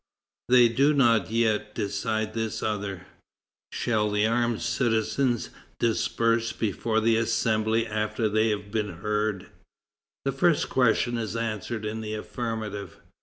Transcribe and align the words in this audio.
They 0.49 0.67
do 0.67 0.95
not 0.95 1.29
yet 1.29 1.75
decide 1.75 2.33
this 2.33 2.63
other: 2.63 3.05
Shall 3.71 4.09
the 4.09 4.25
armed 4.25 4.63
citizens 4.63 5.51
defile 5.79 6.41
before 6.57 6.99
the 6.99 7.17
Assembly 7.17 7.85
after 7.85 8.27
they 8.27 8.49
have 8.49 8.71
been 8.71 8.93
heard? 9.03 9.51
The 10.25 10.31
first 10.31 10.71
question 10.71 11.19
is 11.19 11.35
answered 11.35 11.85
in 11.85 12.01
the 12.01 12.15
affirmative. 12.15 12.97